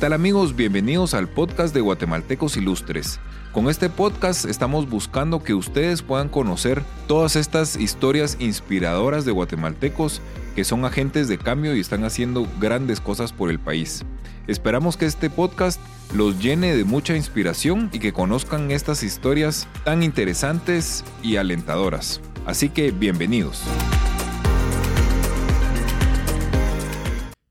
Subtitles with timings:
[0.00, 0.56] ¿Qué tal amigos?
[0.56, 3.20] Bienvenidos al podcast de Guatemaltecos Ilustres.
[3.52, 10.22] Con este podcast estamos buscando que ustedes puedan conocer todas estas historias inspiradoras de guatemaltecos
[10.56, 14.06] que son agentes de cambio y están haciendo grandes cosas por el país.
[14.46, 15.78] Esperamos que este podcast
[16.14, 22.22] los llene de mucha inspiración y que conozcan estas historias tan interesantes y alentadoras.
[22.46, 23.64] Así que bienvenidos.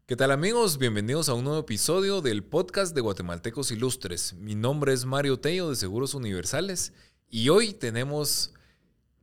[0.10, 0.80] ¿Qué tal amigos?
[0.80, 4.34] Bienvenidos a un nuevo episodio del podcast de Guatemaltecos Ilustres.
[4.34, 6.94] Mi nombre es Mario Tello de Seguros Universales
[7.30, 8.52] y hoy tenemos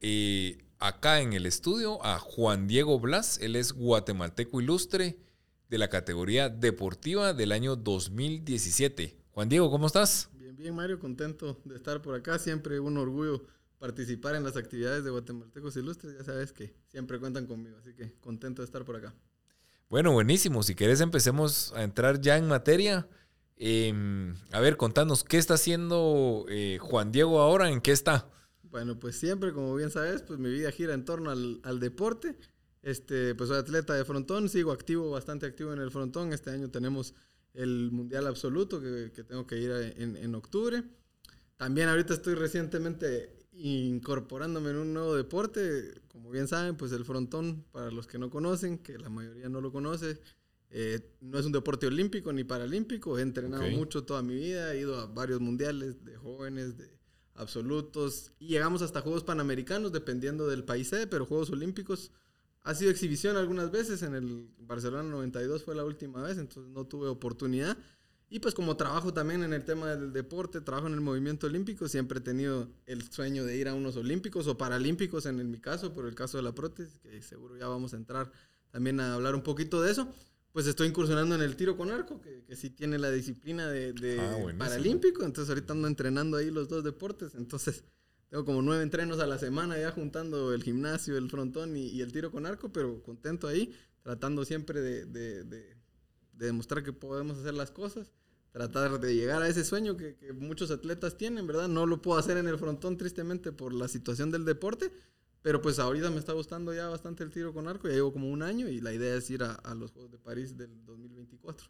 [0.00, 3.40] eh, acá en el estudio a Juan Diego Blas.
[3.40, 5.18] Él es guatemalteco ilustre
[5.68, 9.18] de la categoría deportiva del año 2017.
[9.32, 10.30] Juan Diego, ¿cómo estás?
[10.34, 12.38] Bien, bien Mario, contento de estar por acá.
[12.38, 13.44] Siempre un orgullo
[13.80, 16.16] participar en las actividades de Guatemaltecos Ilustres.
[16.16, 19.12] Ya sabes que siempre cuentan conmigo, así que contento de estar por acá.
[19.88, 20.64] Bueno, buenísimo.
[20.64, 23.08] Si querés empecemos a entrar ya en materia.
[23.56, 27.70] Em, a ver, contanos, ¿qué está haciendo eh, Juan Diego ahora?
[27.70, 28.28] ¿En qué está?
[28.64, 32.36] Bueno, pues siempre, como bien sabes, pues mi vida gira en torno al, deporte.
[32.82, 36.32] Este, pues soy atleta de frontón, sigo activo, bastante activo en el frontón.
[36.32, 37.14] Este año tenemos
[37.54, 40.82] el Mundial Absoluto que, tengo que ir en, en, octubre.
[41.56, 46.00] También ahorita estoy recientemente incorporándome en un nuevo deporte.
[46.08, 49.60] Como bien saben, pues el frontón, para los que no conocen, que la mayoría no
[49.60, 50.20] lo conoce,
[50.70, 53.18] eh, no es un deporte olímpico ni paralímpico.
[53.18, 56.96] He entrenado mucho toda mi vida, he ido a varios mundiales de jóvenes, de
[57.34, 62.10] absolutos, y llegamos hasta Juegos Panamericanos, dependiendo del país sede, pero Juegos Olímpicos
[62.62, 64.02] ha sido exhibición algunas veces.
[64.02, 67.76] En el Barcelona 92 fue la última vez, entonces no tuve oportunidad.
[68.28, 71.88] Y pues como trabajo también en el tema del deporte, trabajo en el movimiento olímpico,
[71.88, 75.92] siempre he tenido el sueño de ir a unos olímpicos o paralímpicos en, mi caso,
[75.92, 78.32] por el caso de la prótesis, que seguro ya vamos a entrar
[78.72, 80.12] también a hablar un poquito de eso.
[80.50, 84.18] Pues estoy incursionando en el tiro con arco, que, que sí tiene la disciplina de,
[84.18, 87.84] ah, paralímpico, entonces ahorita ando entrenando ahí los dos deportes, entonces
[88.28, 92.10] tengo como nueve entrenos a la semana ya juntando el gimnasio, el frontón y, el
[92.10, 93.72] tiro con arco, pero contento ahí,
[94.02, 95.75] tratando siempre de de
[96.36, 98.12] demostrar que podemos hacer las cosas,
[98.52, 101.68] tratar de llegar a ese sueño que, muchos atletas tienen, ¿verdad?
[101.68, 104.92] No lo puedo hacer en el frontón tristemente por la situación del deporte,
[105.42, 108.30] pero pues ahorita me está gustando ya bastante el tiro con arco, ya llevo como
[108.30, 111.68] un año y la idea es ir a, los Juegos de París del 2024.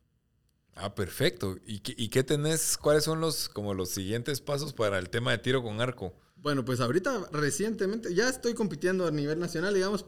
[0.75, 1.57] Ah, perfecto.
[1.67, 2.77] ¿Y qué, ¿Y qué tenés?
[2.77, 6.15] ¿Cuáles son los como los siguientes pasos para el tema de tiro con arco?
[6.37, 10.05] Bueno, pues ahorita recientemente ya estoy compitiendo a nivel nacional, digamos,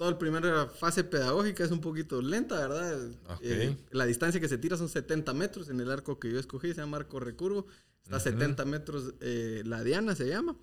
[0.00, 3.10] toda la primera fase pedagógica es un poquito lenta, ¿verdad?
[3.42, 6.68] Eh, la distancia que se tira son 70 metros en el arco que yo escogí,
[6.68, 7.66] se llama arco recurvo,
[8.02, 10.56] está a 70 metros, eh, la diana se llama.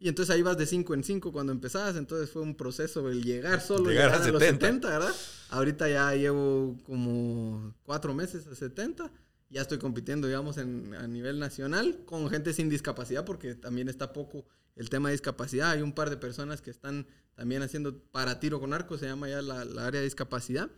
[0.00, 3.22] Y entonces ahí vas de 5 en 5 cuando empezabas, entonces fue un proceso el
[3.22, 4.32] llegar solo llegar, a, 70.
[4.32, 5.14] los 70, ¿verdad?
[5.50, 9.08] Ahorita ya llevo como 4 meses a 70
[9.50, 14.12] ya estoy compitiendo, digamos, en, a nivel nacional con gente sin discapacidad, porque también está
[14.12, 15.70] poco el tema de discapacidad.
[15.70, 19.28] Hay un par de personas que están también haciendo para tiro con arco, se llama
[19.28, 20.70] ya la, área de discapacidad.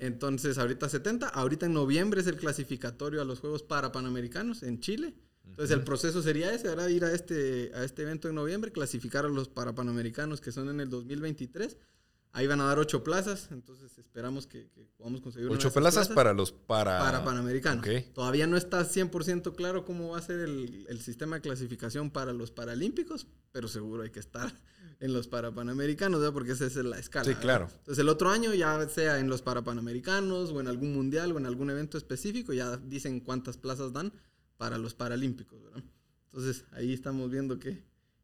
[0.00, 4.80] Entonces, ahorita 70, ahorita en noviembre es el clasificatorio a los Juegos para Panamericanos en
[4.80, 5.14] Chile.
[5.44, 9.24] Entonces, el proceso sería ese, ahora ir a este, a este evento en noviembre, clasificar
[9.24, 11.76] a los para Panamericanos que son en el 2023
[12.34, 14.66] Ahí van a dar ocho plazas, entonces esperamos que,
[14.96, 16.98] podamos conseguir ocho plazas, para los para...
[16.98, 17.86] Para Panamericanos.
[18.14, 22.50] Todavía no está 100% claro cómo va a ser el, sistema de clasificación para los
[22.50, 24.50] Paralímpicos, pero seguro hay que estar
[25.00, 27.26] en los para Panamericanos, porque esa es la escala.
[27.26, 27.68] Sí, claro.
[27.70, 31.38] Entonces el otro año ya sea en los para Panamericanos o en algún mundial o
[31.38, 34.10] en algún evento específico, ya dicen cuántas plazas dan
[34.56, 35.82] para los Paralímpicos, ¿verdad?
[36.32, 37.82] Entonces ahí estamos viendo que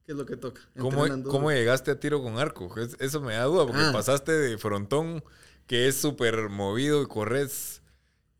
[0.09, 0.63] ¿Qué es lo que toca?
[0.79, 2.75] ¿Cómo, llegaste a tiro con arco?
[2.99, 3.93] Eso me da duda, porque ah.
[3.93, 5.23] pasaste de frontón,
[5.67, 7.83] que es súper movido y corres.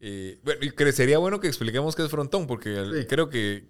[0.01, 3.67] Eh, bueno, y sería bueno que expliquemos qué es frontón, porque creo que,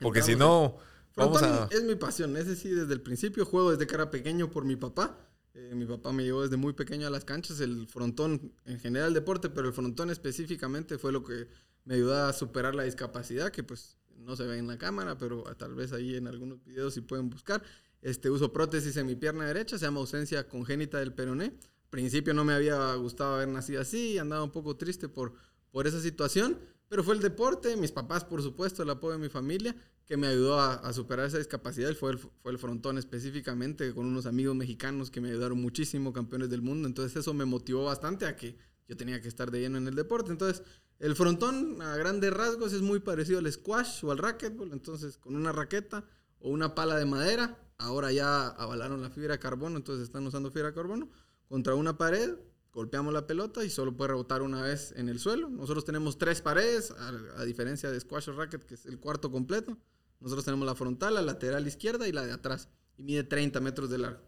[0.00, 0.78] porque si no...
[1.14, 1.68] Vamos a...
[1.70, 4.76] es mi pasión, ese sí, desde el principio juego desde que era pequeño por mi
[4.76, 5.18] papá.
[5.52, 9.12] Eh, mi papá me llevó desde muy pequeño a las canchas, el frontón en general
[9.12, 11.48] deporte, pero el frontón específicamente fue lo que
[11.84, 15.42] me ayudó a superar la discapacidad, que pues no se ve en la cámara, pero
[15.56, 17.62] tal vez ahí en algunos videos sí pueden buscar.
[18.00, 21.52] Este, uso prótesis en mi pierna derecha, se llama ausencia congénita del peroné.
[21.90, 25.34] principio no me había gustado haber nacido así, andaba un poco triste por,
[25.70, 26.58] por esa situación,
[26.88, 29.74] pero fue el deporte, mis papás, por supuesto, el apoyo de mi familia,
[30.04, 31.94] que me ayudó a, superar esa discapacidad.
[31.94, 36.50] Fue el, fue el frontón específicamente, con unos amigos mexicanos que me ayudaron muchísimo, campeones
[36.50, 36.88] del mundo.
[36.88, 38.58] Entonces eso me motivó bastante a que
[38.92, 40.30] yo tenía que estar de lleno en el deporte.
[40.30, 40.62] Entonces
[41.02, 44.70] el frontón, a grandes rasgos, es muy parecido al squash o al racquetball.
[44.72, 46.04] Entonces, con una raqueta
[46.38, 50.52] o una pala de madera, ahora ya avalaron la fibra de carbono, entonces están usando
[50.52, 51.10] fibra de carbono,
[51.48, 52.36] contra una pared,
[52.72, 55.48] golpeamos la pelota y solo puede rebotar una vez en el suelo.
[55.48, 59.76] Nosotros tenemos tres paredes, a, diferencia de squash o racket, que es el cuarto completo.
[60.20, 62.68] Nosotros tenemos la frontal, la lateral izquierda y la de atrás.
[62.96, 64.22] Y mide 30 metros de largo.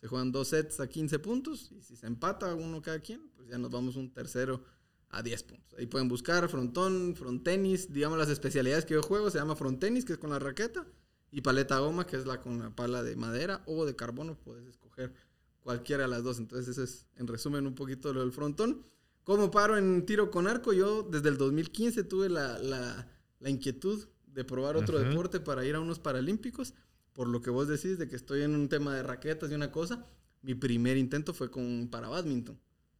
[0.00, 3.48] Se juegan dos sets a 15 puntos y si se empata uno cada quien, pues
[3.48, 4.62] ya nos vamos un tercero
[5.10, 5.78] a 10 puntos.
[5.78, 10.12] Ahí pueden buscar frontón, frontenis, digamos las especialidades que yo juego, se llama frontenis, que
[10.12, 10.86] es con la raqueta,
[11.30, 14.66] y paleta goma, que es la con la pala de madera o de carbono, puedes
[14.66, 15.12] escoger
[15.60, 16.38] cualquiera de las dos.
[16.38, 18.86] Entonces, eso es en resumen un poquito lo del frontón.
[19.24, 20.72] ¿Cómo paro en tiro con arco?
[20.72, 25.80] Yo desde el 2015 tuve la, la, inquietud de probar otro deporte para ir a
[25.80, 26.72] unos paralímpicos.
[27.18, 29.72] Por lo que vos decís de que estoy en un tema de raquetas y una
[29.72, 30.06] cosa,
[30.40, 32.56] mi primer intento fue con para badminton.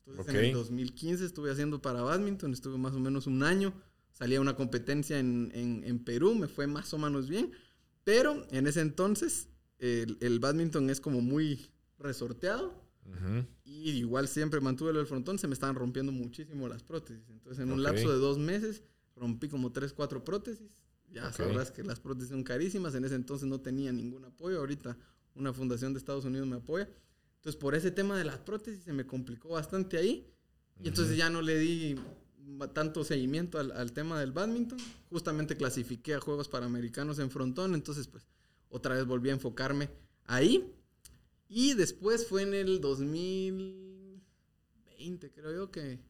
[0.09, 3.73] Entonces en el 2015 estuve haciendo para badminton, estuve más o menos un año.
[4.11, 7.53] Salí a una competencia en, en, en Perú, me fue más o menos bien.
[8.03, 12.75] Pero en ese entonces el, el badminton es como muy resorteado.
[13.63, 17.23] Y igual siempre mantuve el frontón, se me estaban rompiendo muchísimo las prótesis.
[17.31, 18.83] Entonces, en un lapso de dos meses,
[19.15, 20.73] rompí como tres, cuatro prótesis.
[21.11, 22.95] Ya sabrás que las prótesis son carísimas.
[22.95, 24.59] En ese entonces no tenía ningún apoyo.
[24.59, 24.97] Ahorita
[25.35, 26.89] una fundación de Estados Unidos me apoya.
[27.37, 30.31] Entonces, por ese tema de las prótesis se me complicó bastante ahí.
[30.83, 31.97] Y entonces ya no le di
[32.73, 34.79] tanto seguimiento al, al, tema del badminton.
[35.11, 37.75] Justamente clasifiqué a Juegos Panamericanos en frontón.
[37.75, 38.27] Entonces, pues,
[38.69, 39.91] otra vez volví a enfocarme
[40.25, 40.73] ahí.
[41.49, 46.01] Y después fue en el 2020, creo yo que...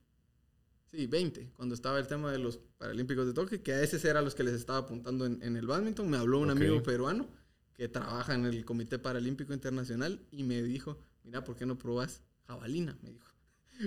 [0.91, 4.25] Sí, 20, cuando estaba el tema de los Paralímpicos de Tokio, que a esos eran
[4.25, 6.09] los que les estaba apuntando en, el badminton.
[6.09, 7.29] Me habló un amigo peruano
[7.75, 12.23] que trabaja en el Comité Paralímpico Internacional y me dijo, mira, ¿por qué no probas
[12.47, 12.97] jabalina?
[13.03, 13.27] Me dijo.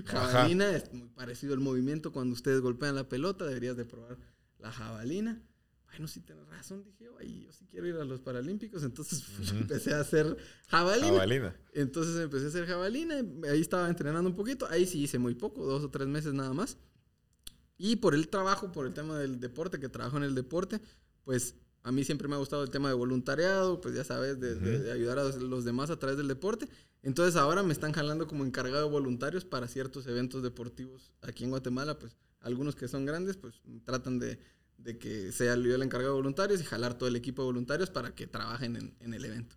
[0.05, 4.17] Jabalina es muy parecido al movimiento cuando ustedes golpean la pelota, deberías de probar
[4.59, 5.41] la jabalina
[5.91, 9.93] bueno, sí tienes razón, dije yo, yo sí quiero ir a los Paralímpicos, entonces empecé
[9.93, 10.37] a hacer
[10.67, 11.09] jabalina.
[11.09, 11.55] jabalina.
[11.73, 13.15] Entonces empecé a hacer jabalina,
[13.49, 16.53] ahí estaba entrenando un poquito, ahí sí hice muy poco, dos o tres meses nada
[16.53, 16.77] más.
[17.81, 20.79] Y por el trabajo, por el tema del deporte, que trabajo en el deporte,
[21.23, 24.91] pues a mí siempre me ha gustado el tema de voluntariado, pues ya sabes, de,
[24.91, 26.67] ayudar a los demás a través del deporte.
[27.01, 31.49] Entonces ahora me están jalando como encargado de voluntarios para ciertos eventos deportivos aquí en
[31.49, 34.39] Guatemala, pues algunos que son grandes, pues tratan de
[34.83, 37.89] de que sea yo el encargado de voluntarios y jalar todo el equipo de voluntarios
[37.89, 39.55] para que trabajen en, el evento.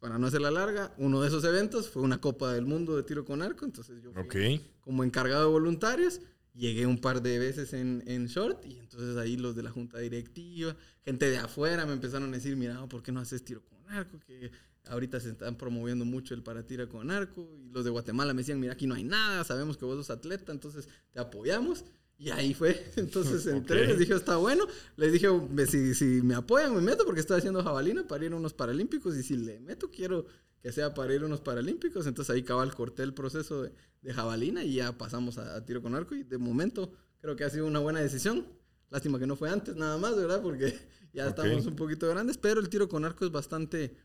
[0.00, 3.02] para no hacer la larga, uno de esos eventos fue una Copa del Mundo de
[3.02, 6.20] tiro con arco, entonces yo fui como encargado de voluntarios,
[6.54, 9.98] llegué un par de veces en, en, short y entonces ahí los de la junta
[9.98, 13.78] directiva, gente de afuera me empezaron a decir, mira, ¿por qué no haces tiro con
[13.88, 14.18] arco?
[14.26, 14.50] Que
[14.86, 18.42] ahorita se están promoviendo mucho el para tiro con arco y los de Guatemala me
[18.42, 21.84] decían, mira, aquí no hay nada, sabemos que vos sos atleta, entonces te apoyamos.
[22.18, 22.84] Y ahí fue.
[22.96, 24.66] Entonces entré, les dije, está bueno.
[24.96, 25.28] Les dije,
[25.66, 29.16] si, si me apoyan, me meto porque estoy haciendo jabalina para ir a unos paralímpicos.
[29.16, 30.26] Y si le meto, quiero
[30.62, 32.06] que sea para ir a unos paralímpicos.
[32.06, 33.72] Entonces ahí cabal corté el proceso de,
[34.02, 36.14] de jabalina y ya pasamos a, tiro con arco.
[36.14, 38.46] Y de momento creo que ha sido una buena decisión.
[38.90, 40.42] Lástima que no fue antes nada más, ¿verdad?
[40.42, 40.78] Porque
[41.12, 42.36] ya estamos un poquito grandes.
[42.36, 43.96] Pero el tiro con arco es bastante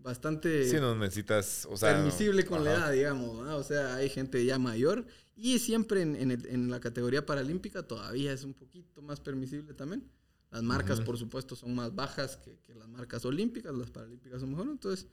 [0.00, 3.46] bastante sí, no necesitas, o sea, permisible con la edad, digamos.
[3.48, 5.04] O sea, hay gente ya mayor
[5.34, 10.08] y siempre en, en, la categoría paralímpica todavía es un poquito más permisible también.
[10.50, 14.50] Las marcas, por supuesto, son más bajas que, que, las marcas olímpicas, las paralímpicas son
[14.50, 14.68] mejor.
[14.68, 15.06] Entonces,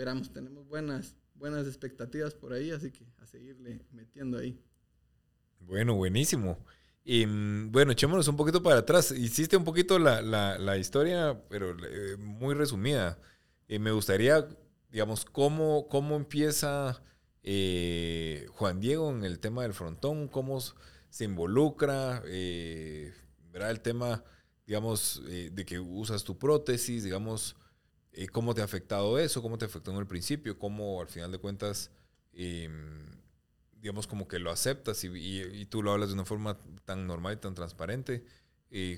[0.00, 4.58] esperamos, tenemos buenas, buenas expectativas por ahí, así que a seguirle metiendo ahí.
[5.58, 6.56] Bueno, buenísimo.
[7.04, 9.10] Y mm, bueno, echémonos un poquito para atrás.
[9.10, 13.18] Hiciste un poquito la, la, la historia, pero eh, muy resumida.
[13.68, 14.48] Y me gustaría,
[14.90, 17.02] digamos, cómo, cómo empieza
[17.42, 20.58] eh, Juan Diego en el tema del frontón, cómo
[21.10, 23.12] se involucra, eh,
[23.52, 23.70] ¿verdad?
[23.70, 24.24] El tema,
[24.66, 27.54] digamos, eh, de que usas tu prótesis, digamos,
[28.32, 31.38] cómo te ha afectado eso, cómo te afectó en el principio, cómo al final de
[31.38, 31.90] cuentas,
[32.32, 33.06] em,
[33.80, 37.36] digamos, como que lo aceptas y, tú lo hablas de una forma tan normal y
[37.36, 38.24] tan transparente.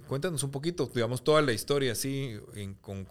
[0.06, 2.38] cuéntanos un poquito, digamos, toda la historia así,
[2.80, 3.06] con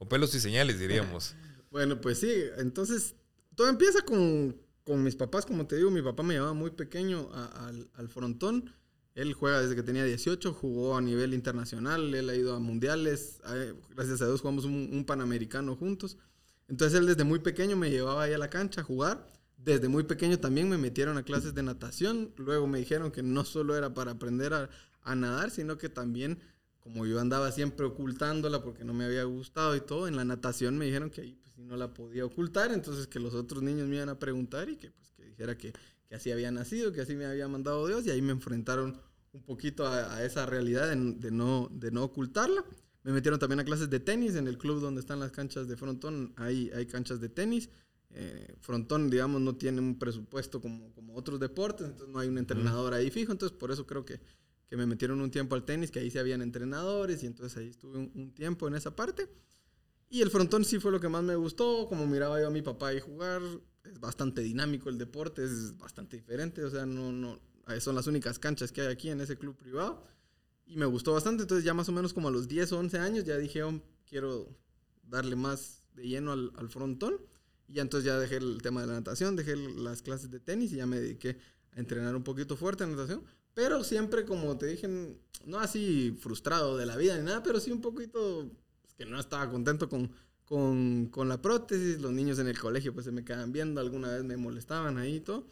[0.00, 1.36] con pelos y señales, diríamos.
[1.70, 3.14] Bueno, pues sí, entonces
[3.54, 7.30] todo empieza con, con, mis papás, como te digo, mi papá me llevaba muy pequeño
[7.32, 8.74] al, al, frontón.
[9.20, 13.42] Él juega desde que tenía 18, jugó a nivel internacional, él ha ido a mundiales,
[13.94, 16.16] gracias a Dios jugamos un, panamericano juntos.
[16.68, 19.26] Entonces él desde muy pequeño me llevaba ahí a la cancha a jugar.
[19.58, 22.32] Desde muy pequeño también me metieron a clases de natación.
[22.38, 24.70] Luego me dijeron que no solo era para aprender a,
[25.02, 26.38] a nadar, sino que también
[26.78, 30.78] como yo andaba siempre ocultándola porque no me había gustado y todo, en la natación
[30.78, 33.96] me dijeron que ahí pues no la podía ocultar, entonces que los otros niños me
[33.96, 35.74] iban a preguntar y que pues que dijera que,
[36.08, 38.98] que así había nacido, que así me había mandado Dios y ahí me enfrentaron
[39.32, 42.64] un poquito a, esa realidad de, no, de no ocultarla.
[43.02, 45.76] Me metieron también a clases de tenis en el club donde están las canchas de
[45.76, 47.70] frontón, hay, hay canchas de tenis.
[48.10, 52.38] eh, frontón, digamos, no tiene un presupuesto como, como otros deportes, entonces no hay un
[52.38, 54.20] entrenador ahí fijo, entonces por eso creo que,
[54.70, 57.68] que me metieron un tiempo al tenis, que ahí sí habían entrenadores y entonces ahí
[57.68, 59.28] estuve un, tiempo en esa parte.
[60.08, 62.62] Y el frontón sí fue lo que más me gustó, como miraba yo a mi
[62.62, 63.42] papá ahí jugar,
[63.84, 67.40] es bastante dinámico el deporte, es bastante diferente, o sea, no, no,
[67.78, 70.02] son las únicas canchas que hay aquí en ese club privado.
[70.66, 72.98] Y me gustó bastante, entonces ya más o menos como a los 10 o 11
[72.98, 74.48] años ya dije, oh, quiero
[75.02, 77.20] darle más de lleno al, al frontón.
[77.68, 80.72] Y ya entonces ya dejé el tema de la natación, dejé las clases de tenis
[80.72, 81.38] y ya me dediqué
[81.72, 83.22] a entrenar un poquito fuerte en natación.
[83.54, 84.88] Pero siempre, como te dije,
[85.44, 88.48] no así frustrado de la vida ni nada, pero sí un poquito
[88.80, 90.10] pues, que no estaba contento con,
[90.44, 92.00] con, con, la prótesis.
[92.00, 95.16] Los niños en el colegio pues se me quedaban viendo, alguna vez me molestaban ahí
[95.16, 95.46] y todo.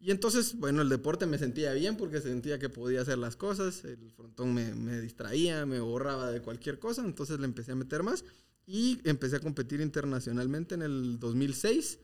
[0.00, 3.84] Y entonces, bueno, el deporte me sentía bien porque sentía que podía hacer las cosas.
[3.84, 7.04] El frontón me, me distraía, me borraba de cualquier cosa.
[7.04, 8.24] Entonces le empecé a meter más.
[8.66, 11.98] Y empecé a competir internacionalmente en el 2006.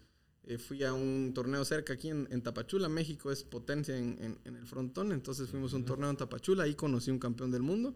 [0.47, 5.11] Eh, fui a un torneo cerca aquí en, Tapachula, México es potencia en, el frontón,
[5.13, 7.95] entonces fuimos a un torneo en Tapachula, ahí conocí un campeón del mundo.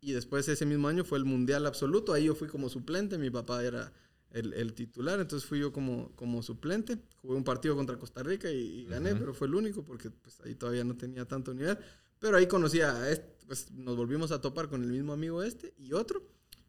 [0.00, 3.30] Y después ese mismo año fue el Mundial Absoluto, ahí yo fui como suplente, mi
[3.30, 3.92] papá era
[4.34, 6.98] el, titular, entonces fui yo como, como suplente.
[7.22, 10.54] Jugué un partido contra Costa Rica y, gané, pero fue el único porque pues, ahí
[10.54, 11.78] todavía no tenía tanto nivel.
[12.18, 15.72] Pero ahí conocí a, este, pues nos volvimos a topar con el mismo amigo este
[15.78, 16.22] y otro.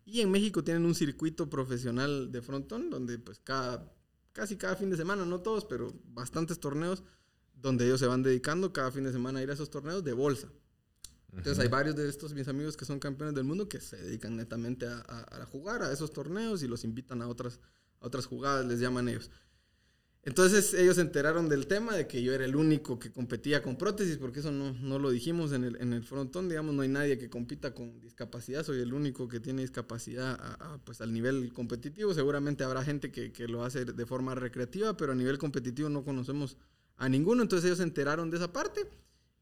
[0.06, 3.92] Y en México tienen un circuito profesional de frontón donde pues cada,
[4.32, 7.04] casi cada fin de semana, no todos, pero bastantes torneos
[7.56, 10.14] donde ellos se van dedicando cada fin de semana a ir a esos torneos de
[10.14, 10.50] bolsa.
[11.36, 14.36] Entonces hay varios de estos mis amigos que son campeones del mundo que se dedican
[14.36, 17.60] netamente a, a jugar a esos torneos y los invitan a otras,
[18.00, 19.30] a otras jugadas, les llaman ellos.
[20.25, 23.77] Entonces ellos se enteraron del tema de que yo era el único que competía con
[23.77, 26.88] prótesis, porque eso no, no lo dijimos en el, en el, frontón, digamos, no hay
[26.88, 30.39] nadie que compita con discapacidad, soy el único que tiene discapacidad
[30.84, 35.12] pues al nivel competitivo, seguramente habrá gente que, que, lo hace de forma recreativa, pero
[35.12, 36.58] a nivel competitivo no conocemos
[36.98, 38.82] a ninguno, entonces ellos se enteraron de esa parte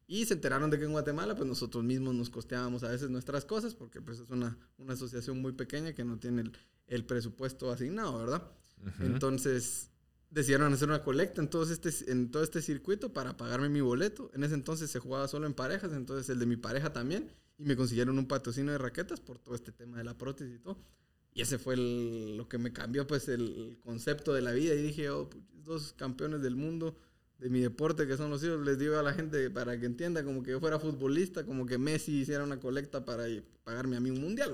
[0.08, 3.46] y se enteraron de que en Guatemala pues nosotros mismos nos costeábamos a veces nuestras
[3.46, 6.52] cosas, porque pues es una, una asociación muy pequeña que no tiene el,
[6.88, 8.44] el presupuesto asignado, ¿verdad?
[9.00, 9.90] Entonces
[10.30, 14.32] decidieron hacer una colecta en todo, este, en todo este circuito para pagarme mi boleto.
[14.34, 17.32] En ese entonces se jugaba solo en parejas, entonces el de mi pareja también.
[17.58, 20.60] Y me consiguieron un patrocinio de raquetas por todo este tema de la prótesis y
[20.60, 20.78] todo.
[21.36, 24.74] Y ese fue lo que me cambió pues el, concepto de la vida.
[24.74, 26.98] Y dije, oh, pues, dos campeones del mundo
[27.40, 28.66] de mi deporte que son los hijos.
[28.66, 31.78] Les digo a la gente para que entienda como que yo fuera futbolista, como que
[31.78, 33.26] Messi hiciera una colecta para
[33.64, 34.54] pagarme a mí un mundial.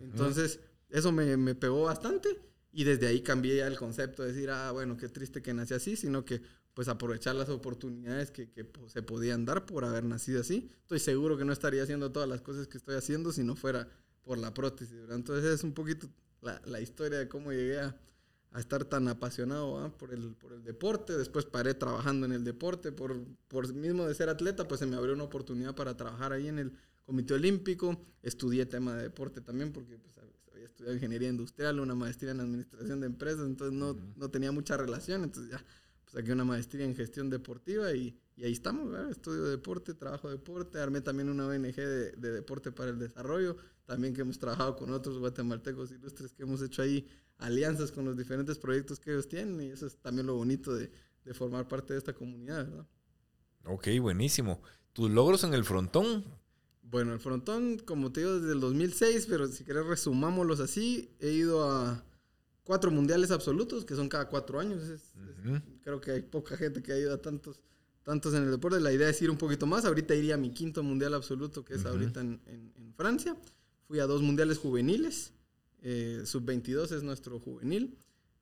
[0.00, 2.40] Entonces eso me, me pegó bastante.
[2.72, 5.74] Y desde ahí cambié ya el concepto de decir, ah, bueno, qué triste que nací
[5.74, 6.42] así, sino que
[6.74, 10.72] pues aprovechar las oportunidades que, que pues, se podían dar por haber nacido así.
[10.80, 13.88] Estoy seguro que no estaría haciendo todas las cosas que estoy haciendo si no fuera
[14.22, 14.96] por la prótesis.
[15.08, 16.08] Entonces es un poquito
[16.40, 17.96] la, la historia de cómo llegué a,
[18.54, 21.12] a estar tan apasionado por, el, por el deporte.
[21.18, 22.92] Después paré trabajando en el deporte.
[22.92, 26.46] Por, por mismo de ser atleta, pues se me abrió una oportunidad para trabajar ahí
[26.46, 26.72] en el
[27.04, 28.00] Comité Olímpico.
[28.22, 30.14] Estudié tema de deporte también porque pues,
[30.64, 35.24] estudiado ingeniería industrial, una maestría en administración de empresas, entonces no, no tenía mucha relación,
[35.24, 35.64] entonces ya
[36.04, 40.78] pues saqué una maestría en gestión deportiva y, y ahí estamos, estudio deporte, trabajo deporte,
[40.78, 44.92] armé también una ONG de, de, deporte para el desarrollo, también que hemos trabajado con
[44.92, 49.60] otros guatemaltecos ilustres que hemos hecho ahí alianzas con los diferentes proyectos que ellos tienen
[49.60, 50.90] y eso es también lo bonito de,
[51.24, 52.86] de formar parte de esta comunidad, ¿verdad?
[53.66, 54.60] Ok, buenísimo.
[54.92, 56.24] ¿Tus logros en el frontón?
[56.82, 61.30] Bueno, el frontón, como te digo, desde el 2006, pero si querés resumámoslos así, he
[61.30, 62.04] ido a
[62.62, 64.82] cuatro mundiales absolutos, que son cada cuatro años.
[65.82, 67.60] creo que hay poca gente que ha ido a tantos,
[68.04, 68.78] tantos en el deporte.
[68.80, 69.84] La idea es ir un poquito más.
[69.84, 73.36] Ahorita iría a mi quinto mundial absoluto, que es ahorita en, en, Francia.
[73.88, 75.32] Fui a dos mundiales juveniles.
[75.82, 77.98] Eh, Sub-22 es nuestro juvenil.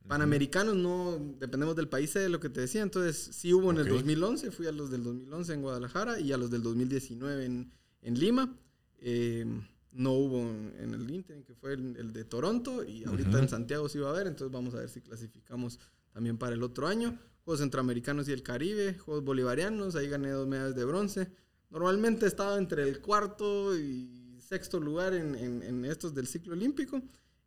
[0.06, 2.82] Panamericanos no, dependemos del país, de lo que te decía.
[2.82, 6.36] Entonces, sí hubo en el 2011, fui a los del 2011 en Guadalajara y a
[6.36, 8.54] los del 2019 en, en Lima.
[8.98, 9.46] Eh,
[9.92, 13.98] no hubo en el Inter, que fue el, de Toronto, y ahorita en Santiago sí
[13.98, 15.78] va a haber, entonces vamos a ver si clasificamos
[16.12, 17.18] también para el otro año.
[17.44, 21.30] Juegos Centroamericanos y el Caribe, Juegos Bolivarianos, ahí gané dos medallas de bronce.
[21.70, 27.00] Normalmente estaba entre el cuarto y sexto lugar en, en, estos del ciclo olímpico,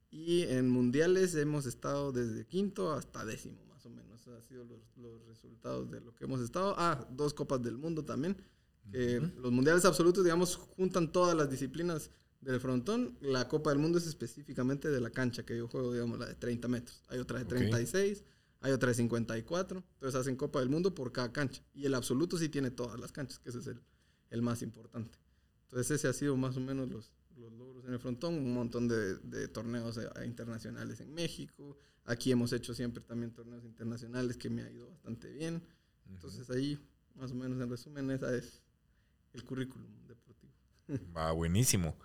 [0.09, 4.27] y en mundiales hemos estado desde quinto hasta décimo, más o menos.
[4.27, 6.73] Han sido los, los resultados de lo que hemos estado.
[6.77, 8.37] Ah, dos Copas del Mundo también
[8.93, 12.11] los mundiales absolutos, digamos, juntan todas las disciplinas
[12.41, 13.17] del frontón.
[13.21, 16.35] La Copa del Mundo es específicamente de la cancha que yo juego, digamos, la de
[16.35, 17.01] 30 metros.
[17.09, 18.23] Hay otra de 36,
[18.65, 19.83] hay otra de 54.
[19.93, 21.61] Entonces hacen Copa del Mundo por cada cancha.
[21.75, 23.79] Y el absoluto sí tiene todas las canchas, que ese es el,
[24.31, 25.19] el más importante.
[25.65, 28.87] Entonces ese ha sido más o menos los, los logros en el frontón, un montón
[28.87, 31.77] de, de torneos eh, internacionales en México.
[32.05, 35.61] Aquí hemos hecho siempre también torneos internacionales que me ha ido bastante bien.
[36.09, 36.79] Entonces ahí,
[37.13, 38.63] más o menos en resumen, esa es
[39.33, 40.53] el currículum deportivo.
[41.15, 41.95] Va, buenísimo.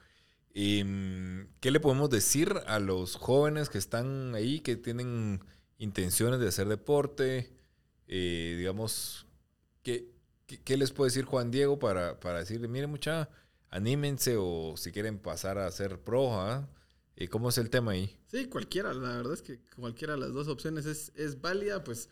[0.52, 5.40] ¿Y, mm, ¿Qué le podemos decir a los jóvenes que están ahí, que tienen
[5.80, 7.52] intenciones de hacer deporte?
[8.06, 9.26] Eh, digamos,
[9.82, 10.12] ¿qué,
[10.46, 13.30] ¿qué, les puede decir Juan Diego para, para decirle, mire mucha,
[13.70, 16.68] anímense o si quieren pasar a ser pro, ¿ah?
[17.16, 18.18] ¿Y cómo es el tema ahí?
[18.26, 22.08] Sí, cualquiera, la verdad es que cualquiera de las dos opciones es, es válida, pues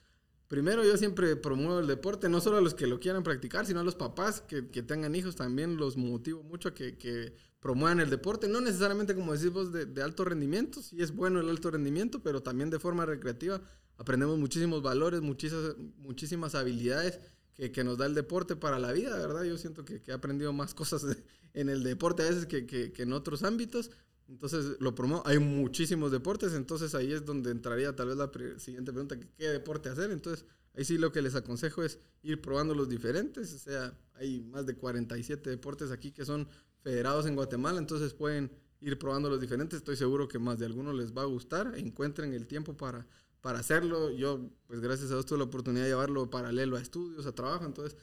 [0.49, 3.81] primero yo siempre promuevo el deporte, no solo a los que lo quieran practicar, sino
[3.81, 7.99] a los papás que, que tengan hijos, también los motivo mucho a que, que, promuevan
[7.99, 11.73] el deporte, no necesariamente como decimos de, de alto rendimiento, sí es bueno el alto
[11.73, 13.61] rendimiento, pero también de forma recreativa
[13.97, 17.21] aprendemos muchísimos valores, muchísimas, muchísimas habilidades
[17.55, 19.43] que, que, nos da el deporte para la vida, ¿verdad?
[19.43, 21.05] Yo siento que, que he aprendido más cosas
[21.55, 23.90] en el deporte a veces que, que, en otros ámbitos.
[24.28, 25.23] Entonces lo promuevo.
[25.26, 29.88] Hay muchísimos deportes, entonces ahí es donde entraría tal vez la siguiente pregunta, ¿qué deporte
[29.88, 30.11] hacer?
[30.11, 30.44] Entonces
[30.75, 33.52] ahí sí lo que les aconsejo es ir probando los diferentes.
[33.54, 36.47] O sea, hay más de 47 deportes aquí que son
[36.82, 39.78] federados en Guatemala, entonces pueden ir probando los diferentes.
[39.78, 41.75] Estoy seguro que más de algunos les va a gustar.
[41.76, 43.06] Encuentren el tiempo para,
[43.40, 44.11] para hacerlo.
[44.11, 47.64] Yo, pues gracias a Dios tuve la oportunidad de llevarlo paralelo a estudios, a trabajo.
[47.64, 47.97] Entonces,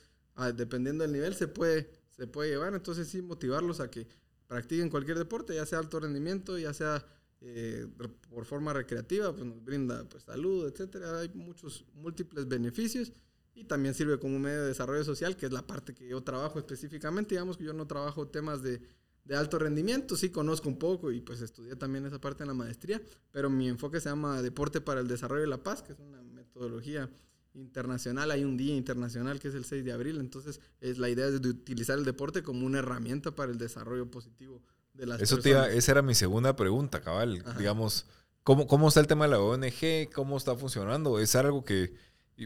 [0.56, 2.74] dependiendo del nivel, se puede, se puede llevar.
[2.74, 4.08] Entonces, sí, motivarlos a que
[4.48, 7.06] practiquen cualquier deporte, ya sea alto rendimiento, ya sea
[7.42, 7.88] eh,
[8.30, 11.20] por forma recreativa, pues nos brinda pues, salud, etcétera.
[11.20, 13.12] Hay muchos múltiples beneficios
[13.54, 16.60] y también sirve como medio de desarrollo social, que es la parte que yo trabajo
[16.60, 17.36] específicamente.
[17.36, 18.82] Digamos que yo no trabajo temas de,
[19.26, 22.54] de alto rendimiento, sí conozco un poco y pues estudié también esa parte en la
[22.54, 26.00] maestría, pero mi enfoque se llama Deporte para el Desarrollo de la Paz, que es
[26.00, 27.10] una metodología
[27.56, 31.30] internacional, hay un día internacional que es el 6 de abril, entonces es la idea
[31.30, 34.62] de utilizar el deporte como una herramienta para el desarrollo positivo
[34.94, 35.70] de las Eso personas.
[35.70, 37.58] esa era mi segunda pregunta, cabal, Ajá.
[37.58, 38.06] digamos,
[38.44, 40.12] ¿cómo, ¿cómo está el tema de la ONG?
[40.14, 41.20] ¿Cómo está funcionando?
[41.20, 41.94] Es algo que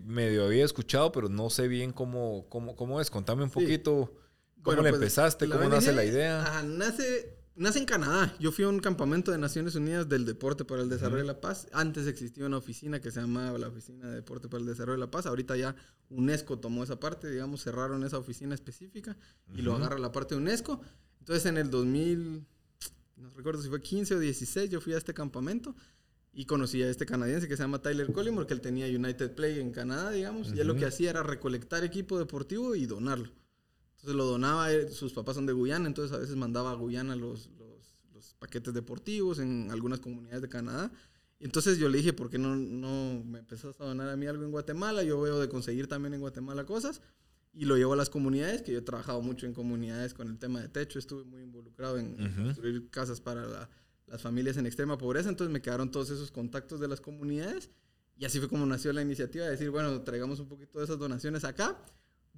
[0.04, 3.10] medio había escuchado, pero no sé bien cómo, cómo, cómo es.
[3.10, 4.14] Contame un poquito
[4.62, 6.42] cómo bueno, pues, empezaste, cómo ONG, nace la idea.
[6.42, 8.34] Ajá, nace Nace en Canadá.
[8.40, 11.28] Yo fui a un campamento de Naciones Unidas del Deporte para el Desarrollo uh -huh.
[11.28, 11.68] de la Paz.
[11.74, 15.06] Antes existía una oficina que se llamaba la Oficina de Deporte para el Desarrollo de
[15.06, 15.26] la Paz.
[15.26, 15.76] Ahorita ya
[16.10, 19.18] UNESCO tomó esa parte, digamos, cerraron esa oficina específica
[19.50, 19.64] y uh -huh.
[19.64, 20.80] lo agarra la parte de UNESCO.
[21.20, 22.46] Entonces en el 2000,
[23.18, 25.76] no recuerdo si fue 15 o 16, yo fui a este campamento
[26.32, 29.60] y conocí a este canadiense que se llama Tyler Collymore, que él tenía United Play
[29.60, 30.58] en Canadá, digamos, uh -huh.
[30.58, 33.32] y él lo que hacía era recolectar equipo deportivo y donarlo.
[34.00, 37.50] Entonces lo donaba, sus papás son de Guyana, entonces a veces mandaba a Guyana los,
[37.58, 40.90] los, los, paquetes deportivos en algunas comunidades de Canadá.
[41.38, 44.46] Entonces yo le dije, ¿por qué no, no me empezás a donar a mí algo
[44.46, 45.04] en Guatemala?
[45.04, 47.02] Yo veo de conseguir también en Guatemala cosas.
[47.52, 50.40] Y lo llevo a las comunidades, que yo he trabajado mucho en comunidades con el
[50.40, 52.44] tema de techo, estuve muy involucrado en, uh -huh.
[52.46, 53.70] construir casas para la,
[54.08, 57.70] las familias en extrema pobreza, entonces me quedaron todos esos contactos de las comunidades.
[58.18, 61.00] Y así fue como nació la iniciativa de decir, bueno, traigamos un poquito de esas
[61.00, 61.78] donaciones acá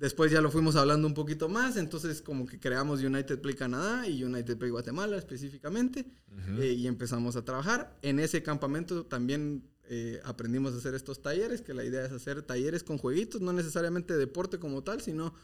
[0.02, 4.08] Después ya lo fuimos hablando un poquito más, entonces como que creamos United Play Canadá
[4.08, 6.60] y United Play Guatemala específicamente uh -huh.
[6.64, 7.96] eh, y empezamos a trabajar.
[8.02, 12.42] En ese campamento también eh, aprendimos a hacer estos talleres, que la idea es hacer
[12.42, 15.36] talleres con jueguitos, no necesariamente deporte como tal, sino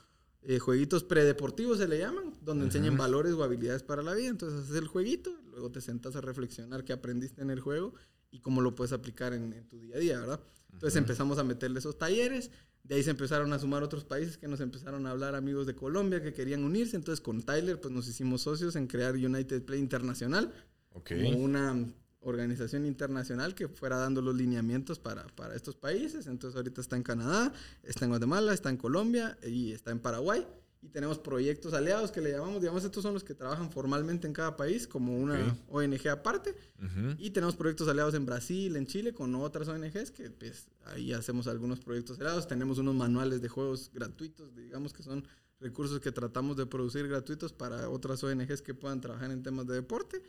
[0.41, 2.69] eh, jueguitos predeportivos se le llaman, donde uh -huh.
[2.69, 4.29] enseñan valores o habilidades para la vida.
[4.29, 7.93] Entonces haces el jueguito, luego te sentas a reflexionar qué aprendiste en el juego
[8.31, 10.39] y cómo lo puedes aplicar en, en tu día a día, ¿verdad?
[10.73, 11.03] Entonces uh -huh.
[11.03, 12.49] empezamos a meterle esos talleres.
[12.87, 15.75] De ahí se empezaron a sumar otros países que nos empezaron a hablar amigos de
[15.75, 16.95] Colombia que querían unirse.
[16.95, 20.53] Entonces con Tyler pues nos hicimos socios en crear United Play Internacional.
[20.93, 21.23] Okay.
[21.23, 21.85] Como una
[22.21, 26.27] organización internacional que fuera dando los lineamientos para, para estos países.
[26.27, 30.45] Entonces ahorita está en Canadá, está en Guatemala, está en Colombia y está en Paraguay.
[30.81, 34.33] Y tenemos proyectos aliados que le llamamos, digamos, estos son los que trabajan formalmente en
[34.33, 35.93] cada país como una okay.
[35.93, 36.55] ONG aparte.
[36.79, 37.15] Uh -huh.
[37.17, 41.47] Y tenemos proyectos aliados en Brasil, en Chile, con otras ONGs que pues ahí hacemos
[41.47, 42.47] algunos proyectos aliados.
[42.47, 45.23] Tenemos unos manuales de juegos gratuitos, digamos que son
[45.59, 49.73] recursos que tratamos de producir gratuitos para otras ONGs que puedan trabajar en temas de
[49.75, 50.21] deporte.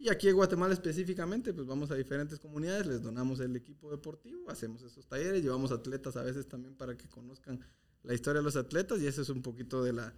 [0.00, 4.48] Y aquí en Guatemala específicamente, pues vamos a diferentes comunidades, les donamos el equipo deportivo,
[4.48, 7.60] hacemos esos talleres, llevamos atletas a veces también para que conozcan
[8.02, 10.14] la historia de los atletas y eso es un poquito de la,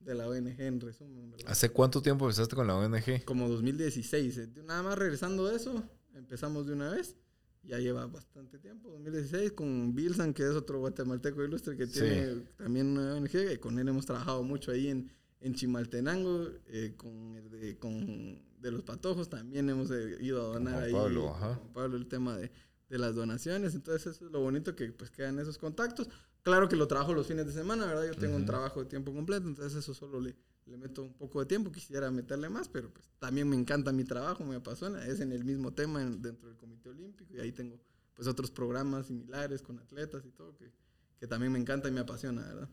[0.00, 1.30] de la ONG en resumen.
[1.30, 1.46] ¿verdad?
[1.50, 3.24] ¿Hace cuánto tiempo empezaste con la ONG?
[3.24, 4.38] Como 2016.
[4.38, 5.82] Eh, nada más regresando de eso,
[6.14, 7.16] empezamos de una vez.
[7.62, 12.44] Ya lleva bastante tiempo, 2016, con Bilsan, que es otro guatemalteco ilustre que tiene sí.
[12.58, 13.52] también una ONG.
[13.54, 18.38] Y con él hemos trabajado mucho ahí en, en Chimaltenango, eh, con, el de, con
[18.64, 20.92] de los patojos también hemos eh, ido a donar con ahí.
[20.92, 21.58] Pablo, ajá.
[21.58, 22.50] Con Pablo, el tema de,
[22.88, 23.74] de las donaciones.
[23.74, 26.08] Entonces, eso es lo bonito que pues quedan esos contactos.
[26.44, 28.06] Claro que lo trabajo los fines de semana, ¿verdad?
[28.06, 28.40] Yo tengo uh -huh.
[28.40, 31.72] un trabajo de tiempo completo, entonces eso solo le, le meto un poco de tiempo,
[31.72, 35.42] quisiera meterle más, pero pues también me encanta mi trabajo, me apasiona, es en el
[35.44, 37.80] mismo tema dentro del Comité Olímpico y ahí tengo
[38.14, 40.70] pues otros programas similares con atletas y todo que,
[41.18, 42.68] que también me encanta y me apasiona, ¿verdad?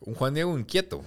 [0.00, 1.04] Un Juan Diego inquieto.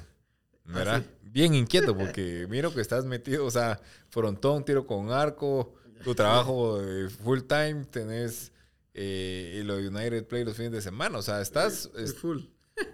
[0.66, 1.06] Ah, ¿Verdad?
[1.24, 6.80] Bien inquieto, porque miro que estás metido, o sea, frontón, tiro con arco, tu trabajo
[6.80, 8.52] de full time, tenés
[8.94, 11.90] eh, lo United Play los fines de semana, o sea, estás...
[12.20, 12.40] full.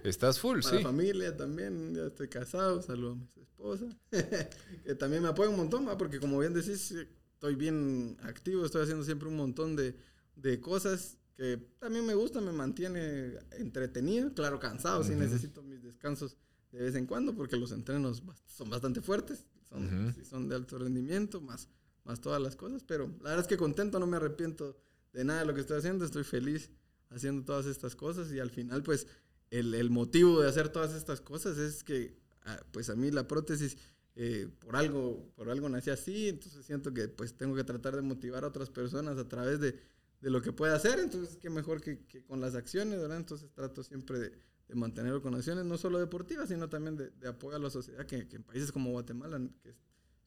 [0.04, 0.84] Estás full, Para sí.
[0.84, 3.86] La familia también, ya estoy casado, saludo a mi esposa,
[4.86, 6.94] que también me apoya un montón, porque como bien decís,
[7.34, 9.96] estoy bien activo, estoy haciendo siempre un montón de,
[10.36, 16.36] de cosas que también me gusta, me mantiene entretenido, claro, cansado, sí necesito mis descansos
[16.72, 21.40] de vez en cuando, porque los entrenos son bastante fuertes, son, son de alto rendimiento,
[21.40, 21.70] más,
[22.04, 24.76] más todas las cosas, pero la verdad es que contento, no me arrepiento
[25.18, 26.70] de nada lo que estoy haciendo, estoy feliz
[27.10, 28.32] haciendo todas estas cosas.
[28.32, 29.08] Y al final pues
[29.50, 33.28] el, el motivo de hacer todas estas cosas es que ah, pues a mí la
[33.28, 33.78] prótesis
[34.16, 38.04] eh, por algo por algo nací así, entonces siento que pues tengo que tratar de
[38.04, 39.80] motivar a otras personas a través de,
[40.22, 43.18] de lo que pueda hacer, entonces qué mejor que, que, con las acciones, ¿verdad?
[43.18, 44.32] Entonces trato siempre de,
[44.68, 48.06] de mantenerlo con acciones no solo deportivas, sino también de, de apoyo a la sociedad,
[48.06, 49.76] que, que, en países como Guatemala, que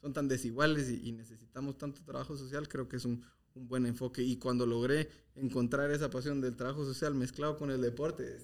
[0.00, 3.24] son tan desiguales y, y necesitamos tanto trabajo social, creo que es un,
[3.54, 4.22] un buen enfoque.
[4.22, 8.36] Y cuando logré encontrar esa pasión del trabajo social mezclado con el deporte,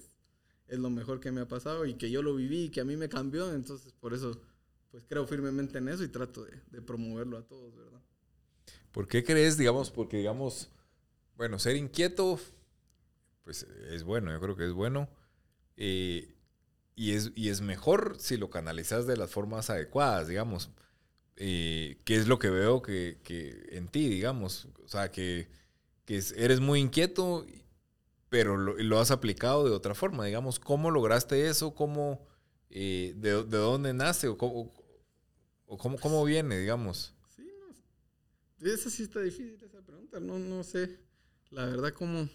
[0.67, 2.85] es, lo mejor que me ha pasado y que yo lo viví y que a
[2.85, 3.53] mí me cambió.
[3.53, 4.41] Entonces, por eso,
[4.91, 8.01] pues creo firmemente en eso y trato de, de promoverlo a todos, ¿verdad?
[8.91, 10.69] ¿Por qué crees, digamos, porque digamos,
[11.35, 12.39] bueno, ser inquieto,
[13.43, 15.07] pues es bueno, yo creo que es bueno.
[15.77, 16.35] Eh,
[16.95, 20.71] y, es, y es mejor si lo canalizas de las formas adecuadas, digamos.
[21.39, 24.67] Eh, que es lo que veo que, que, en ti, digamos.
[24.83, 25.47] O sea, que,
[26.05, 27.45] que eres muy inquieto,
[28.29, 30.59] pero lo, lo, has aplicado de otra forma, digamos.
[30.59, 31.75] ¿Cómo lograste eso?
[31.75, 32.25] ¿Cómo,
[32.71, 34.27] eh, de, de, dónde nace?
[34.27, 34.73] ¿O, cómo,
[35.67, 37.13] o cómo, cómo, viene, digamos?
[37.35, 40.19] Sí, no, esa sí está difícil, esa pregunta.
[40.19, 40.99] No, no sé,
[41.51, 42.27] la verdad, cómo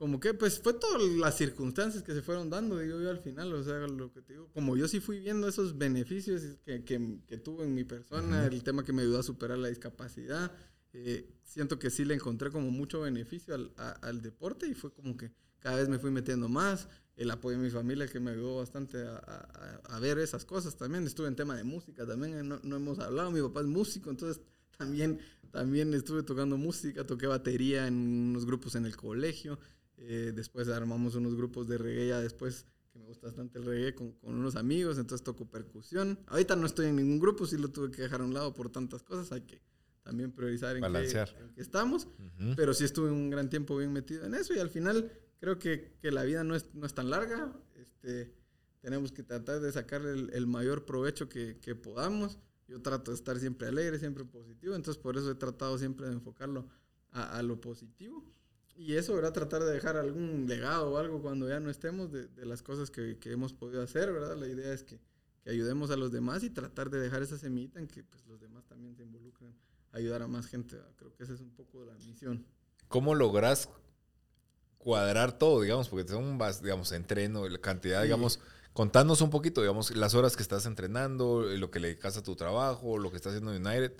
[0.00, 3.52] como que pues fue todas las circunstancias que se fueron dando, digo yo al final,
[3.52, 7.18] o sea, lo que te digo, como yo sí fui viendo esos beneficios que, que,
[7.26, 8.50] que tuve en mi persona, uh -huh.
[8.50, 10.52] el tema que me ayudó a superar la discapacidad,
[10.94, 14.90] eh, siento que sí le encontré como mucho beneficio al, a, al, deporte y fue
[14.90, 18.30] como que cada vez me fui metiendo más, el apoyo de mi familia que me
[18.30, 22.48] ayudó bastante a, a, a ver esas cosas también, estuve en tema de música también,
[22.48, 24.40] no, no hemos hablado, mi papá es músico, entonces
[24.78, 29.58] también, también estuve tocando música, toqué batería en unos grupos en el colegio,
[30.00, 33.94] eh, después armamos unos grupos de reggae ya después, que me gusta bastante el reggae,
[33.94, 36.18] con, con, unos amigos, entonces toco percusión.
[36.26, 38.70] Ahorita no estoy en ningún grupo, sí lo tuve que dejar a un lado por
[38.70, 39.60] tantas cosas, hay que
[40.02, 42.54] también priorizar en, qué, en qué, estamos, uh -huh.
[42.56, 45.92] pero sí estuve un gran tiempo bien metido en eso y al final creo que,
[46.00, 48.32] que la vida no es, no es tan larga, este,
[48.80, 52.38] tenemos que tratar de sacar el, el mayor provecho que, que podamos.
[52.66, 56.12] Yo trato de estar siempre alegre, siempre positivo, entonces por eso he tratado siempre de
[56.14, 56.68] enfocarlo
[57.10, 58.24] a, a lo positivo.
[58.80, 59.34] Y eso, ¿verdad?
[59.34, 62.90] Tratar de dejar algún legado o algo cuando ya no estemos de, de las cosas
[62.90, 64.34] que, que, hemos podido hacer, ¿verdad?
[64.38, 64.98] La idea es que,
[65.44, 68.40] que, ayudemos a los demás y tratar de dejar esa semillita en que pues, los
[68.40, 69.54] demás también se involucren,
[69.92, 70.76] ayudar a más gente.
[70.76, 70.92] ¿verdad?
[70.96, 72.46] Creo que esa es un poco la misión.
[72.88, 73.68] ¿Cómo logras
[74.78, 75.90] cuadrar todo, digamos?
[75.90, 78.04] Porque son, digamos, entreno, la cantidad, sí.
[78.04, 78.40] digamos,
[78.72, 82.34] contanos un poquito, digamos, las horas que estás entrenando, lo que le dedicas a tu
[82.34, 83.92] trabajo, lo que estás haciendo en United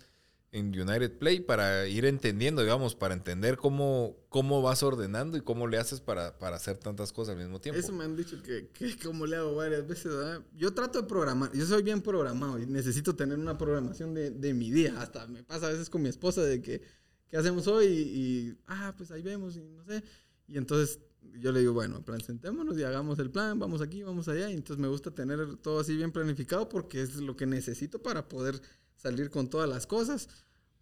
[0.52, 5.68] en United Play para ir entendiendo, digamos, para entender cómo, cómo vas ordenando y cómo
[5.68, 7.78] le haces para, para hacer tantas cosas al mismo tiempo.
[7.78, 10.42] Eso me han dicho que, que como le hago varias veces, ¿verdad?
[10.56, 14.54] Yo trato de programar, yo soy bien programado y necesito tener una programación de, de
[14.54, 15.00] mi día.
[15.00, 16.82] Hasta me pasa a veces con mi esposa de que,
[17.28, 17.86] ¿qué hacemos hoy?
[17.86, 20.02] Y, y, ah, pues ahí vemos y no sé.
[20.48, 20.98] Y entonces
[21.38, 24.50] yo le digo, bueno, plan, sentémonos y hagamos el plan, vamos aquí, vamos allá.
[24.50, 28.28] Y entonces me gusta tener todo así bien planificado porque es lo que necesito para
[28.28, 28.60] poder
[29.00, 30.28] salir con todas las cosas.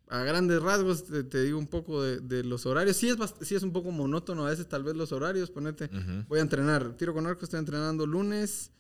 [0.09, 2.97] A grandes rasgos te, te digo un poco de, de, los horarios.
[2.97, 5.51] Sí es, sí es un poco monótono a veces tal vez los horarios.
[5.51, 6.27] Ponete, uh -huh.
[6.29, 6.97] voy a entrenar.
[6.97, 8.71] Tiro con arco, estoy entrenando lunes,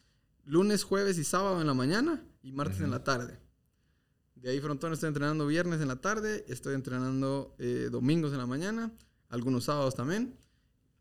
[0.46, 2.84] lunes, jueves y sábado en la mañana y martes uh -huh.
[2.84, 3.38] en la tarde.
[4.36, 8.46] De ahí frontón estoy entrenando viernes en la tarde, estoy entrenando eh, domingos en la
[8.46, 8.92] mañana,
[9.28, 10.34] algunos sábados también.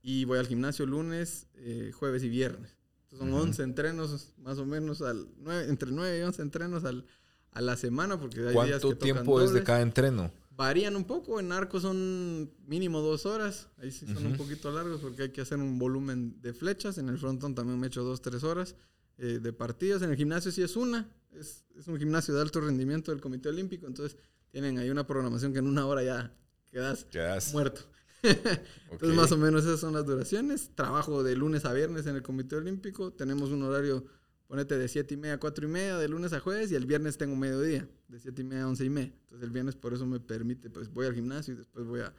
[0.02, 2.76] Y voy al gimnasio lunes, eh, jueves y viernes.
[3.04, 3.44] Entonces son uh -huh.
[3.48, 7.06] 11 entrenos más o menos, al 9, entre 9 y 11 entrenos al,
[7.52, 8.20] a la semana.
[8.20, 10.32] Porque hay ¿Cuánto días que tiempo es de cada entreno?
[10.58, 14.32] Varían un poco, en arco son mínimo dos horas, ahí sí son uh -huh.
[14.32, 17.80] un poquito largos porque hay que hacer un volumen de flechas, en el frontón también
[17.80, 18.76] me echo dos, tres horas
[19.20, 22.60] eh, de partidas, en el gimnasio sí es una, es, es, un gimnasio de alto
[22.60, 24.18] rendimiento del Comité Olímpico, entonces
[24.50, 26.36] tienen ahí una programación que en una hora ya
[26.72, 27.82] quedas, muerto.
[28.24, 29.10] entonces okay.
[29.12, 32.56] más o menos esas son las duraciones, trabajo de lunes a viernes en el Comité
[32.56, 34.06] Olímpico, tenemos un horario
[34.48, 36.86] ponete de 7 y media a 4 y media, de lunes a jueves, y el
[36.86, 39.14] viernes tengo mediodía, de 7 y media a 11 y media.
[39.22, 42.14] Entonces el viernes por eso me permite, pues voy al gimnasio y después voy a,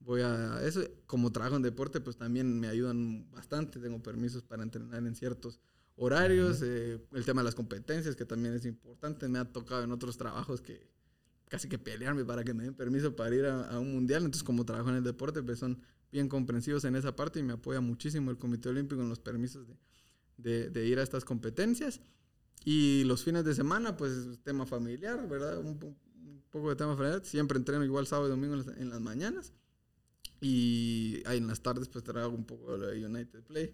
[0.00, 0.82] voy a eso.
[1.06, 3.78] Como trabajo en deporte, pues también me ayudan bastante.
[3.78, 5.60] Tengo permisos para entrenar en ciertos
[5.96, 6.62] horarios.
[6.62, 9.28] Eh, el tema de las competencias, que también es importante.
[9.28, 10.88] Me ha tocado en otros trabajos que
[11.48, 14.24] casi que pelearme para que me den permiso para ir a, un mundial.
[14.24, 17.52] Entonces, como trabajo en el deporte, pues son bien comprensivos en esa parte y me
[17.52, 19.76] apoya muchísimo el Comité Olímpico en los permisos de,
[20.36, 22.00] de, ir a estas competencias.
[22.64, 25.58] Y los fines de semana, pues tema familiar, ¿verdad?
[25.58, 25.78] Un,
[26.50, 27.24] poco de tema familiar.
[27.24, 29.52] Siempre entreno igual sábado y domingo en las mañanas.
[30.40, 33.72] Y ahí en las tardes pues traigo un poco de United Play.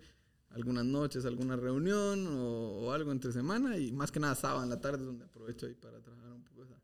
[0.51, 3.79] Algunas noches, alguna reunión o, algo entre semana.
[3.79, 6.65] Y más que nada sábado en la tarde donde aprovecho ahí para trabajar un poco
[6.65, 6.81] esa,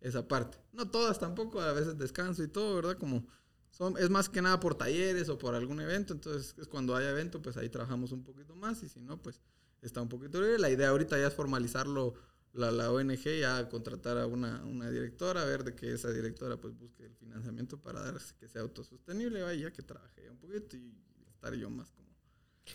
[0.00, 0.58] esa parte.
[0.72, 2.98] No todas tampoco, a veces descanso y todo, ¿verdad?
[2.98, 3.26] Como
[3.70, 6.14] son, es más que nada por talleres o por algún evento.
[6.14, 8.82] Entonces es cuando haya evento pues ahí trabajamos un poquito más.
[8.82, 9.40] Y si no pues
[9.82, 10.58] está un poquito libre.
[10.58, 12.14] La idea ahorita ya es formalizarlo
[12.56, 16.76] la, la ONG ya contratar a una, una, directora, ver de que esa directora pues
[16.76, 20.94] busque el financiamiento para dar que sea autosostenible, vaya que trabaje un poquito y
[21.28, 22.05] estar yo más como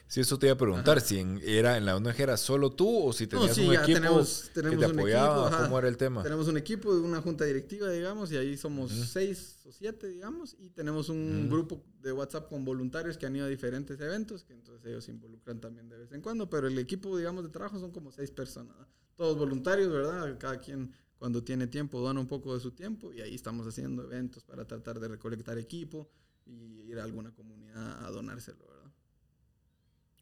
[0.08, 3.14] Sí, eso te iba a preguntar, si era en la ONG era solo tú o
[3.14, 6.24] si tenías un equipo tenemos, que te apoyaba, ¿cómo era el tema?
[6.24, 10.56] Tenemos un equipo de una junta directiva, digamos, y ahí somos seis o siete, digamos,
[10.60, 14.54] y tenemos un grupo de WhatsApp con voluntarios que han ido a diferentes eventos, que
[14.54, 17.80] entonces ellos se involucran también de vez en cuando, pero el equipo, digamos, de trabajo
[17.80, 18.76] son como seis personas,
[19.16, 20.38] todos voluntarios, ¿verdad?
[20.38, 24.04] Cada quien cuando tiene tiempo dona un poco de su tiempo y ahí estamos haciendo
[24.04, 26.10] eventos para tratar de recolectar equipo
[26.48, 28.71] y ir a alguna comunidad a donárselo.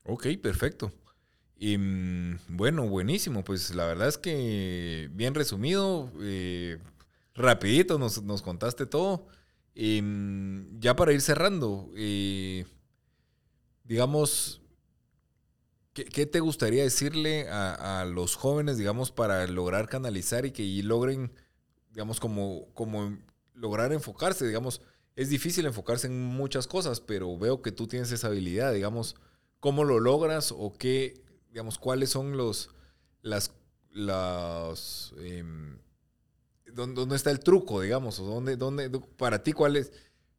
[0.10, 0.92] Ok, perfecto.
[1.56, 3.44] Y mm, bueno, buenísimo.
[3.44, 6.80] Pues la verdad es que bien resumido, eh,
[7.36, 9.28] rapidito nos, contaste todo.
[9.76, 12.66] Mm, ya para ir cerrando, eh,
[13.84, 14.62] digamos,
[15.94, 21.32] ¿qué, te gustaría decirle a, los jóvenes, digamos, para lograr canalizar y que logren,
[21.92, 23.16] digamos, como, como
[23.54, 24.48] lograr enfocarse?
[24.48, 24.82] Digamos,
[25.16, 29.16] es difícil enfocarse en muchas cosas, pero veo que tú tienes esa habilidad, digamos
[29.60, 32.70] cómo lo logras o qué, digamos, cuáles son los,
[33.22, 33.52] las,
[33.92, 35.78] las, em,
[36.74, 39.92] dónde, está el truco, digamos, o dónde, dónde, para ti, cuál es,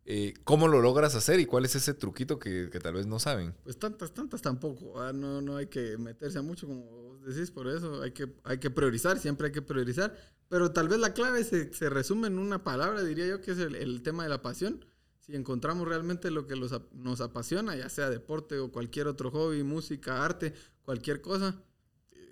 [0.05, 3.55] eh, cómo lo logras hacer y cuál es ese truquito que, tal vez no saben.
[3.65, 7.51] Pues tantas, tantas tampoco, ah, no, no hay que meterse a mucho, como vos decís,
[7.51, 10.17] por eso hay que, hay que priorizar, siempre hay que priorizar,
[10.49, 13.59] pero tal vez la clave se, se resume en una palabra, diría yo, que es
[13.59, 14.85] el tema de la pasión
[15.31, 20.25] si encontramos realmente lo que nos apasiona, ya sea deporte o cualquier otro hobby, música,
[20.25, 21.63] arte, cualquier cosa,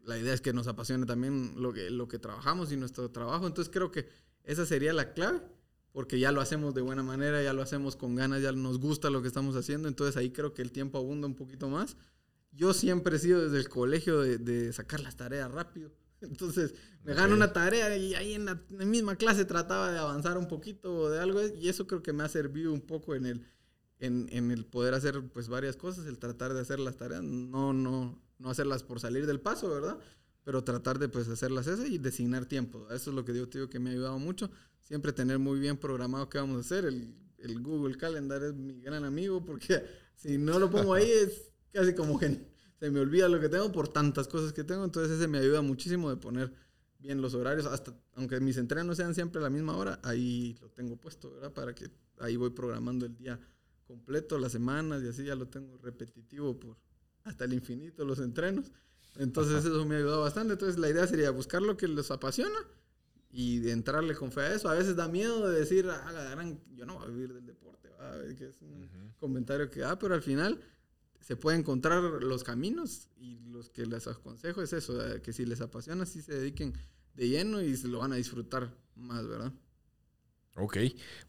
[0.05, 3.47] la idea es que nos apasione también lo que, trabajamos y nuestro trabajo.
[3.47, 4.09] Entonces creo que
[4.43, 5.41] esa sería la clave,
[5.93, 9.11] porque ya lo hacemos de buena manera, ya lo hacemos con ganas, ya nos gusta
[9.11, 9.87] lo que estamos haciendo.
[9.87, 11.97] Entonces ahí creo que el tiempo abunda un poquito más.
[12.51, 15.93] Yo siempre he sido desde el colegio de, de sacar las tareas rápido.
[16.20, 20.48] Entonces me gano una tarea y ahí en la, misma clase trataba de avanzar un
[20.48, 23.46] poquito o de algo y eso creo que me ha servido un poco en el,
[23.98, 27.72] en, en, el poder hacer pues varias cosas, el tratar de hacer las tareas, no,
[27.72, 29.98] no, no hacerlas por salir del paso, ¿verdad?
[30.44, 32.87] Pero tratar de pues hacerlas esas y designar tiempo.
[32.90, 34.50] Eso es lo que yo te digo que me ha ayudado mucho.
[34.83, 36.87] Siempre tener muy bien programado qué vamos a hacer.
[36.87, 39.85] El, el Google Calendar es mi gran amigo porque
[40.16, 42.48] si no lo pongo ahí es casi como que
[42.79, 44.85] se me olvida lo que tengo por tantas cosas que tengo.
[44.85, 46.53] Entonces ese me ayuda muchísimo de poner
[46.99, 47.67] bien los horarios.
[47.67, 51.53] Hasta, aunque mis entrenos sean siempre a la misma hora, ahí lo tengo puesto, ¿verdad?
[51.53, 53.38] Para que ahí voy programando el día
[53.87, 56.77] completo, las semanas y así ya lo tengo repetitivo por
[57.25, 58.73] hasta el infinito los entrenos.
[59.17, 60.53] Entonces eso me ha ayudado bastante.
[60.53, 62.59] Entonces la idea sería buscar lo que les apasiona
[63.31, 64.69] y de entrarle con fe a eso.
[64.69, 67.47] A veces da miedo de decir, ah, la gran, yo no voy a vivir del
[67.47, 67.88] deporte,
[68.37, 68.88] que es un
[69.19, 70.61] comentario que, ah, pero al final
[71.20, 75.61] se puede encontrar los caminos y los que les aconsejo es eso, que si les
[75.61, 76.74] apasiona, sí se dediquen
[77.14, 79.52] de lleno y se lo van a disfrutar más, ¿verdad?
[80.54, 80.76] Ok,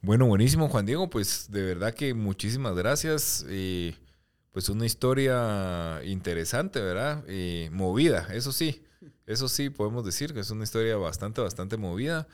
[0.02, 3.46] bueno, buenísimo Juan Diego, pues de verdad que muchísimas gracias.
[3.48, 3.96] Eh,
[4.52, 7.24] pues una historia interesante, ¿verdad?
[7.28, 8.84] Eh, movida, eso sí,
[9.28, 12.28] eso sí podemos decir que es una historia bastante, bastante movida.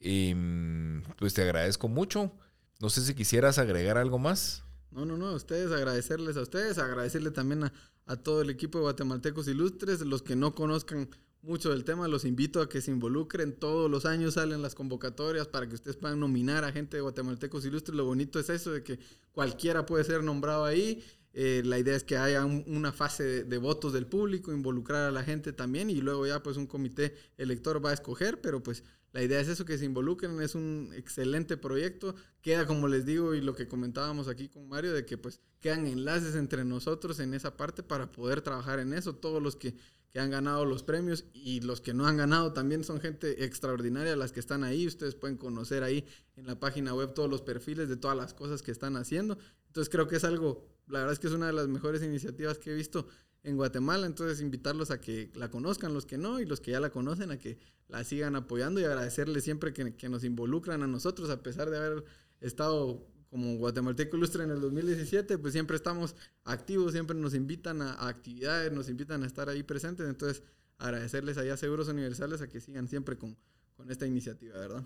[0.00, 2.32] Y mm, pues te agradezco mucho.
[2.80, 4.64] No sé si quisieras agregar algo más.
[4.90, 7.72] No, no, no, ustedes, agradecerles a ustedes, agradecerle también a,
[8.06, 11.08] a, todo el equipo de Guatemaltecos Ilustres, los que no conozcan
[11.42, 15.48] mucho del tema, los invito a que se involucren, todos los años salen las convocatorias
[15.48, 18.82] para que ustedes puedan nominar a gente de Guatemaltecos Ilustres, lo bonito es eso, de
[18.82, 18.98] que
[19.32, 23.92] cualquiera puede ser nombrado ahí, eh, la idea es que haya una fase de, votos
[23.92, 27.90] del público, involucrar a la gente también y luego ya pues un comité elector va
[27.90, 32.14] a escoger, pero pues la idea es eso, que se involucren, es un excelente proyecto.
[32.42, 35.86] Queda, como les digo, y lo que comentábamos aquí con Mario, de que pues quedan
[35.86, 39.14] enlaces entre nosotros en esa parte para poder trabajar en eso.
[39.14, 39.74] Todos los que
[40.10, 44.16] que han ganado los premios y los que no han ganado también son gente extraordinaria
[44.16, 44.86] las que están ahí.
[44.86, 46.04] Ustedes pueden conocer ahí
[46.36, 49.38] en la página web todos los perfiles de todas las cosas que están haciendo.
[49.68, 52.58] Entonces creo que es algo, la verdad es que es una de las mejores iniciativas
[52.58, 53.06] que he visto
[53.42, 54.06] en Guatemala.
[54.06, 57.30] Entonces invitarlos a que la conozcan, los que no, y los que ya la conocen,
[57.30, 61.42] a que la sigan apoyando y agradecerles siempre que, que nos involucran a nosotros, a
[61.42, 62.04] pesar de haber
[62.40, 68.08] estado como Guatemalteco Ilustre en el 2017, pues siempre estamos activos, siempre nos invitan a,
[68.08, 70.08] actividades, nos invitan a estar ahí presentes.
[70.08, 70.42] Entonces,
[70.78, 73.36] agradecerles allá a Seguros Universales a que sigan siempre con,
[73.76, 74.84] con esta iniciativa, ¿verdad?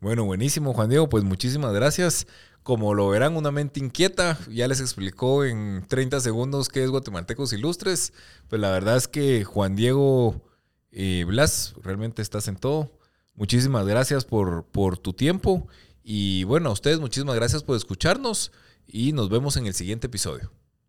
[0.00, 1.08] Bueno, buenísimo, Juan Diego.
[1.08, 2.26] Pues muchísimas gracias.
[2.62, 4.38] Como lo verán, una mente inquieta.
[4.50, 8.12] Ya les explicó en 30 segundos qué es Guatemaltecos Ilustres.
[8.48, 10.42] Pues la verdad es que Juan Diego
[10.90, 12.90] eh, Blas, realmente estás en todo.
[13.34, 15.68] Muchísimas gracias por, por tu tiempo
[16.08, 18.52] y bueno, a ustedes muchísimas gracias por escucharnos
[18.86, 20.52] y nos vemos en el siguiente episodio.